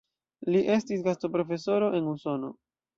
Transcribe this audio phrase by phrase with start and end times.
[0.55, 2.55] Li estis gastoprofesoro en Usono.